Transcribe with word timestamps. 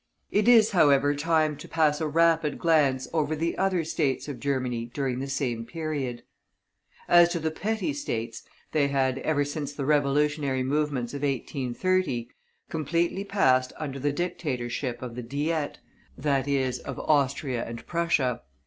It 0.31 0.47
is, 0.47 0.71
however, 0.71 1.13
time 1.13 1.55
to 1.57 1.67
pass 1.67 2.01
a 2.01 2.07
rapid 2.07 2.57
glance 2.57 3.07
over 3.13 3.35
the 3.35 3.55
other 3.55 3.83
States 3.83 4.27
of 4.27 4.39
Germany 4.39 4.89
during 4.91 5.19
the 5.19 5.29
same 5.29 5.63
period. 5.63 6.23
As 7.07 7.29
to 7.33 7.39
the 7.39 7.51
petty 7.51 7.93
States, 7.93 8.41
they 8.71 8.87
had, 8.87 9.19
ever 9.19 9.45
since 9.45 9.73
the 9.73 9.85
revolutionary 9.85 10.63
movements 10.63 11.13
of 11.13 11.21
1830, 11.21 12.29
completely 12.67 13.23
passed 13.23 13.73
under 13.77 13.99
the 13.99 14.11
dictatorship 14.11 15.03
of 15.03 15.13
the 15.13 15.21
Diet, 15.21 15.77
that 16.17 16.47
is 16.47 16.79
of 16.79 16.97
Austria 17.01 17.63
and 17.63 17.85
Prussia. 17.85 18.41